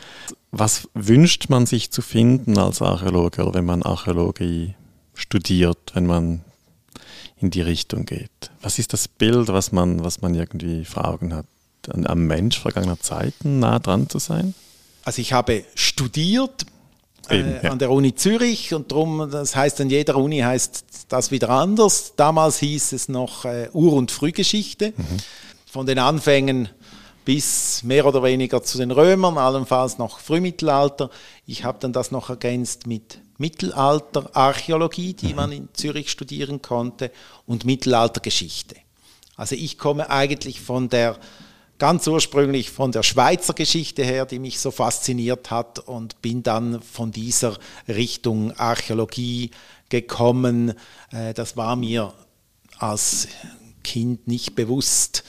[0.51, 4.75] was wünscht man sich zu finden als Archäologe oder wenn man Archäologie
[5.13, 6.45] studiert, wenn man
[7.39, 8.51] in die Richtung geht?
[8.63, 11.47] Was ist das Bild, was man, was man irgendwie vor Augen hat?
[11.89, 14.55] Am Mensch vergangener Zeiten nah dran zu sein?
[15.05, 16.67] Also ich habe studiert
[17.31, 17.71] Eben, äh, ja.
[17.71, 22.15] an der Uni Zürich und darum, das heißt an jeder Uni heißt das wieder anders.
[22.17, 24.93] Damals hieß es noch äh, Ur- und Frühgeschichte.
[24.97, 25.05] Mhm.
[25.67, 26.69] Von den Anfängen
[27.27, 31.11] bis mehr oder weniger zu den Römern, allenfalls noch Frühmittelalter.
[31.45, 37.11] Ich habe dann das noch ergänzt mit Mittelalterarchäologie, die man in Zürich studieren konnte,
[37.45, 38.77] und Mittelaltergeschichte.
[39.37, 41.19] Also ich komme eigentlich von der
[41.79, 46.81] ganz ursprünglich von der Schweizer Geschichte her, die mich so fasziniert hat und bin dann
[46.81, 47.59] von dieser
[47.89, 49.51] Richtung Archäologie
[49.89, 50.75] gekommen.
[51.11, 52.15] Äh, das war mir
[52.79, 53.27] als
[53.83, 55.25] Kind nicht bewusst.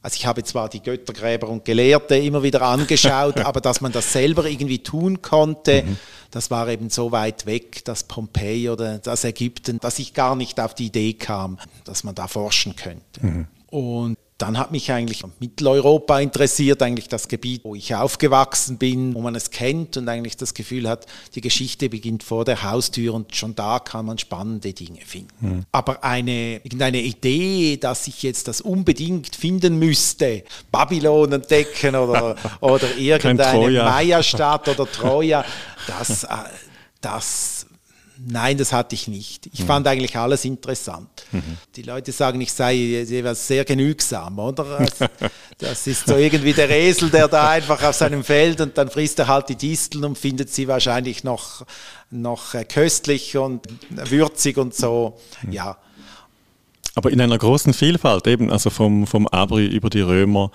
[0.00, 4.12] Also ich habe zwar die Göttergräber und Gelehrte immer wieder angeschaut, aber dass man das
[4.12, 5.96] selber irgendwie tun konnte, mhm.
[6.30, 10.60] das war eben so weit weg, das Pompeji oder das Ägypten, dass ich gar nicht
[10.60, 13.26] auf die Idee kam, dass man da forschen könnte.
[13.26, 13.46] Mhm.
[13.70, 19.20] Und dann hat mich eigentlich Mitteleuropa interessiert, eigentlich das Gebiet, wo ich aufgewachsen bin, wo
[19.20, 23.34] man es kennt und eigentlich das Gefühl hat, die Geschichte beginnt vor der Haustür und
[23.34, 25.28] schon da kann man spannende Dinge finden.
[25.40, 25.64] Mhm.
[25.72, 32.96] Aber eine, irgendeine Idee, dass ich jetzt das unbedingt finden müsste, Babylon entdecken oder, oder
[32.96, 35.44] irgendeine Maya-Stadt oder Troja,
[35.88, 36.28] das, äh,
[37.00, 37.57] das
[38.26, 39.48] Nein, das hatte ich nicht.
[39.52, 39.66] Ich mhm.
[39.66, 41.08] fand eigentlich alles interessant.
[41.30, 41.56] Mhm.
[41.76, 43.04] Die Leute sagen, ich sei
[43.34, 44.86] sehr genügsam, oder?
[45.58, 49.18] Das ist so irgendwie der Esel, der da einfach auf seinem Feld und dann frisst
[49.18, 51.66] er halt die Disteln und findet sie wahrscheinlich noch,
[52.10, 55.18] noch äh, köstlich und würzig und so.
[55.42, 55.52] Mhm.
[55.52, 55.76] Ja,
[56.98, 60.50] aber in einer großen Vielfalt, eben, also vom, vom Abri über die Römer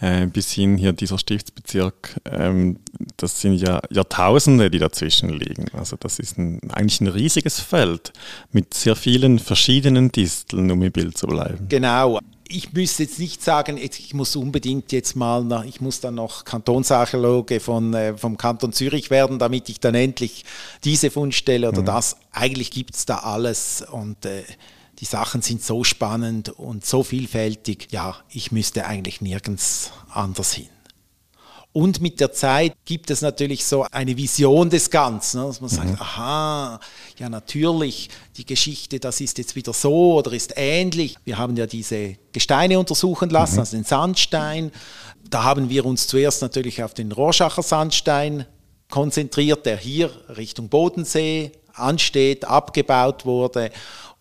[0.00, 2.78] äh, bis hin hier dieser Stiftsbezirk, ähm,
[3.16, 5.66] das sind ja Jahrtausende, die dazwischen liegen.
[5.72, 8.12] Also das ist ein, eigentlich ein riesiges Feld
[8.52, 11.66] mit sehr vielen verschiedenen Disteln, um im Bild zu bleiben.
[11.68, 12.20] Genau.
[12.50, 16.44] Ich müsste jetzt nicht sagen, ich muss unbedingt jetzt mal, nach, ich muss dann noch
[16.44, 20.44] Kantonsarchäologe von, äh, vom Kanton Zürich werden, damit ich dann endlich
[20.84, 21.86] diese Fundstelle oder mhm.
[21.86, 22.16] das.
[22.30, 24.44] Eigentlich gibt es da alles und äh,
[24.98, 30.68] die Sachen sind so spannend und so vielfältig, ja, ich müsste eigentlich nirgends anders hin.
[31.72, 35.70] Und mit der Zeit gibt es natürlich so eine Vision des Ganzen, ne, dass man
[35.70, 36.00] sagt, mhm.
[36.00, 36.80] aha,
[37.18, 41.16] ja natürlich, die Geschichte, das ist jetzt wieder so oder ist ähnlich.
[41.24, 43.60] Wir haben ja diese Gesteine untersuchen lassen, mhm.
[43.60, 44.72] also den Sandstein.
[45.28, 48.46] Da haben wir uns zuerst natürlich auf den Rorschacher Sandstein
[48.90, 53.70] konzentriert, der hier Richtung Bodensee ansteht, abgebaut wurde.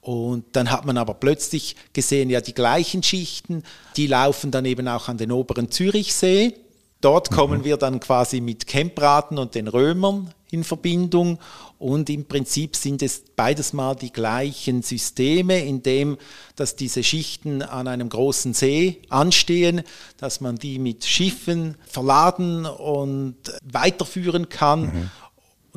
[0.07, 3.63] Und dann hat man aber plötzlich gesehen, ja, die gleichen Schichten,
[3.97, 6.53] die laufen dann eben auch an den oberen Zürichsee.
[7.01, 7.35] Dort mhm.
[7.35, 11.39] kommen wir dann quasi mit Kempraten und den Römern in Verbindung.
[11.77, 16.17] Und im Prinzip sind es beides mal die gleichen Systeme, in dem,
[16.55, 19.81] dass diese Schichten an einem großen See anstehen,
[20.15, 24.81] dass man die mit Schiffen verladen und weiterführen kann.
[24.81, 25.11] Mhm.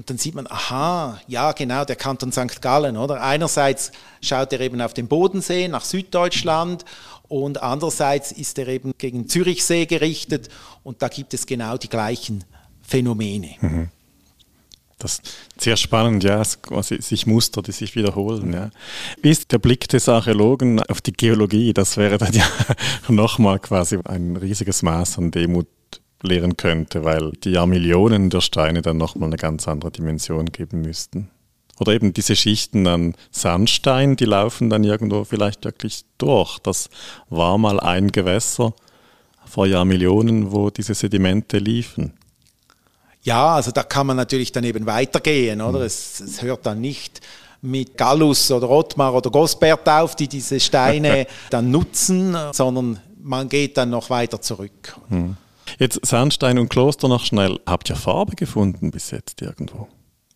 [0.00, 2.62] Und dann sieht man, aha, ja genau, der Kanton St.
[2.62, 3.22] Gallen, oder?
[3.22, 6.86] Einerseits schaut er eben auf den Bodensee nach Süddeutschland
[7.28, 10.48] und andererseits ist er eben gegen Zürichsee gerichtet
[10.84, 12.44] und da gibt es genau die gleichen
[12.80, 13.56] Phänomene.
[13.60, 13.88] Mhm.
[14.98, 18.54] Das ist sehr spannend, ja, quasi sich Muster, die sich wiederholen.
[18.54, 18.70] Ja.
[19.20, 21.74] Wie ist der Blick des Archäologen auf die Geologie?
[21.74, 22.46] Das wäre dann ja
[23.08, 25.68] nochmal quasi ein riesiges Maß an Demut
[26.22, 31.30] lehren könnte, weil die Jahrmillionen der Steine dann nochmal eine ganz andere Dimension geben müssten.
[31.78, 36.58] Oder eben diese Schichten an Sandstein, die laufen dann irgendwo vielleicht wirklich durch.
[36.58, 36.90] Das
[37.30, 38.74] war mal ein Gewässer
[39.46, 42.12] vor Jahrmillionen, wo diese Sedimente liefen.
[43.22, 45.80] Ja, also da kann man natürlich dann eben weitergehen, oder?
[45.80, 45.84] Mhm.
[45.86, 47.20] Es, es hört dann nicht
[47.62, 53.76] mit Gallus oder Ottmar oder Gosbert auf, die diese Steine dann nutzen, sondern man geht
[53.76, 54.96] dann noch weiter zurück.
[55.08, 55.36] Mhm.
[55.78, 57.58] Jetzt Sandstein und Kloster noch schnell.
[57.66, 59.88] Habt ihr Farbe gefunden bis jetzt irgendwo?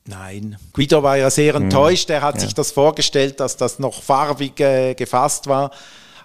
[0.06, 0.56] Nein.
[0.72, 1.64] Guido war ja sehr hm.
[1.64, 2.10] enttäuscht.
[2.10, 2.42] Er hat ja.
[2.42, 5.70] sich das vorgestellt, dass das noch farbig äh, gefasst war.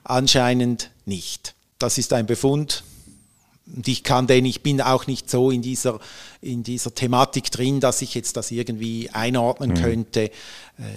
[0.03, 1.55] Anscheinend nicht.
[1.77, 2.83] Das ist ein Befund,
[3.75, 5.99] und ich kann den, ich bin auch nicht so in dieser,
[6.41, 9.75] in dieser Thematik drin, dass ich jetzt das irgendwie einordnen mhm.
[9.75, 10.21] könnte.
[10.23, 10.31] Äh,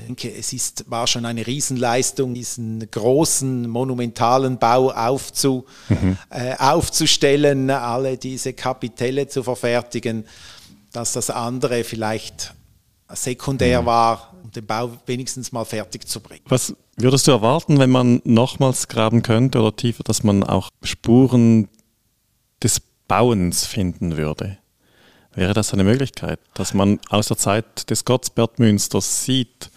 [0.00, 6.16] ich denke, es ist, war schon eine Riesenleistung, diesen großen, monumentalen Bau aufzu, mhm.
[6.30, 10.24] äh, aufzustellen, alle diese Kapitelle zu verfertigen,
[10.92, 12.54] dass das andere vielleicht
[13.14, 13.86] sekundär mhm.
[13.86, 16.44] war, um den Bau wenigstens mal fertig zu bringen.
[16.48, 21.68] Was würdest du erwarten, wenn man nochmals graben könnte oder tiefer, dass man auch Spuren
[23.12, 24.56] Bauens finden würde.
[25.34, 29.70] Wäre das eine Möglichkeit, dass man aus der Zeit des Gottsbergmünsters sieht,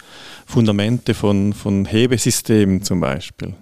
[0.45, 3.53] Fundamente von, von Hebesystemen zum Beispiel?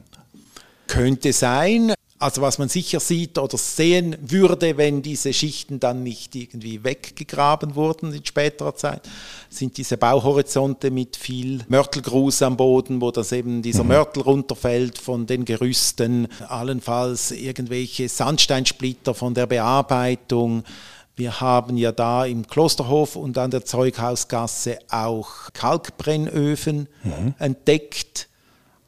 [0.85, 1.95] Könnte sein.
[2.23, 7.75] Also was man sicher sieht oder sehen würde, wenn diese Schichten dann nicht irgendwie weggegraben
[7.75, 9.01] wurden in späterer Zeit,
[9.49, 13.89] sind diese Bauhorizonte mit viel Mörtelgruß am Boden, wo das eben dieser mhm.
[13.89, 20.63] Mörtel runterfällt von den Gerüsten, allenfalls irgendwelche Sandsteinsplitter von der Bearbeitung.
[21.17, 27.33] Wir haben ja da im Klosterhof und an der Zeughausgasse auch Kalkbrennöfen mhm.
[27.37, 28.29] entdeckt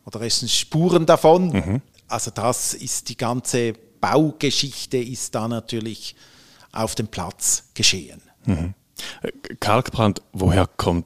[0.05, 1.49] oder es sind Spuren davon.
[1.49, 1.81] Mhm.
[2.07, 6.15] Also das ist die ganze Baugeschichte ist da natürlich
[6.71, 8.21] auf dem Platz geschehen.
[8.45, 8.73] Mhm.
[9.59, 11.05] Kalkbrand, woher kommt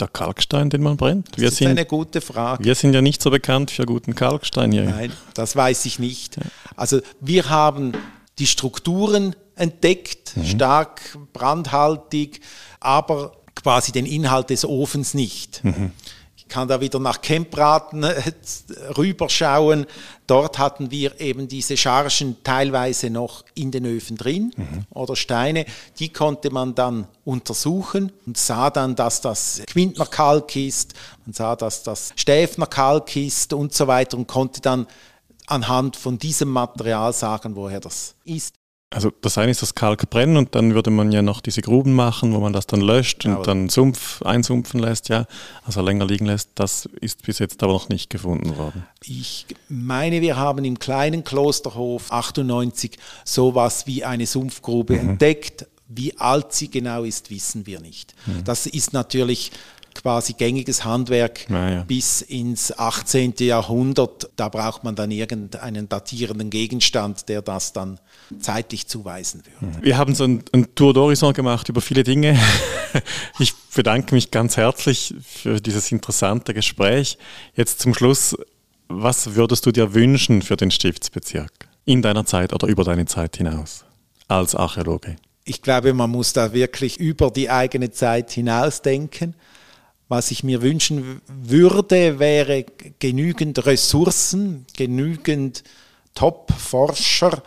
[0.00, 1.36] der Kalkstein, den man brennt?
[1.36, 2.64] Wir das ist sind, eine gute Frage.
[2.64, 4.84] Wir sind ja nicht so bekannt für guten Kalkstein hier.
[4.84, 6.38] Nein, das weiß ich nicht.
[6.74, 7.92] Also wir haben
[8.38, 10.46] die Strukturen entdeckt, mhm.
[10.46, 12.40] stark brandhaltig,
[12.80, 15.62] aber quasi den Inhalt des Ofens nicht.
[15.62, 15.92] Mhm
[16.50, 18.32] kann da wieder nach Kempraten äh,
[18.98, 19.86] rüberschauen.
[20.26, 24.84] Dort hatten wir eben diese Chargen teilweise noch in den Öfen drin mhm.
[24.90, 25.64] oder Steine.
[25.98, 30.92] Die konnte man dann untersuchen und sah dann, dass das Quintner Kalk ist,
[31.24, 34.86] man sah, dass das Stäfner Kalk ist und so weiter und konnte dann
[35.46, 38.59] anhand von diesem Material sagen, woher das ist.
[38.92, 42.34] Also das eine ist das Kalkbrennen und dann würde man ja noch diese Gruben machen,
[42.34, 45.26] wo man das dann löscht und ja, dann Sumpf einsumpfen lässt, ja,
[45.64, 46.50] also länger liegen lässt.
[46.56, 48.84] Das ist bis jetzt aber noch nicht gefunden worden.
[49.04, 55.10] Ich meine, wir haben im kleinen Klosterhof 98 sowas wie eine Sumpfgrube mhm.
[55.10, 55.66] entdeckt.
[55.86, 58.14] Wie alt sie genau ist, wissen wir nicht.
[58.26, 58.42] Mhm.
[58.42, 59.52] Das ist natürlich
[60.02, 61.82] quasi gängiges Handwerk ja, ja.
[61.82, 63.34] bis ins 18.
[63.38, 64.30] Jahrhundert.
[64.36, 67.98] Da braucht man dann irgendeinen datierenden Gegenstand, der das dann
[68.38, 69.78] zeitlich zuweisen würde.
[69.78, 69.84] Mhm.
[69.84, 72.38] Wir haben so ein, ein Tour d'Horizon gemacht über viele Dinge.
[73.38, 77.18] Ich bedanke mich ganz herzlich für dieses interessante Gespräch.
[77.54, 78.36] Jetzt zum Schluss,
[78.88, 81.52] was würdest du dir wünschen für den Stiftsbezirk
[81.84, 83.84] in deiner Zeit oder über deine Zeit hinaus
[84.26, 85.16] als Archäologe?
[85.44, 89.34] Ich glaube, man muss da wirklich über die eigene Zeit hinausdenken.
[90.10, 92.66] Was ich mir wünschen würde, wäre
[92.98, 95.62] genügend Ressourcen, genügend
[96.16, 97.44] Top-Forscher,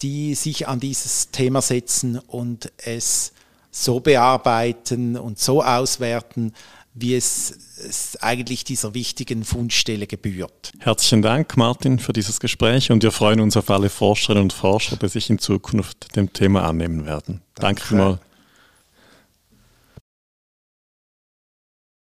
[0.00, 3.34] die sich an dieses Thema setzen und es
[3.70, 6.54] so bearbeiten und so auswerten,
[6.94, 10.72] wie es, es, eigentlich dieser wichtigen Fundstelle gebührt.
[10.78, 14.96] Herzlichen Dank, Martin, für dieses Gespräch und wir freuen uns auf alle Forscherinnen und Forscher,
[14.96, 17.42] die sich in Zukunft dem Thema annehmen werden.
[17.56, 18.20] Danke, Danke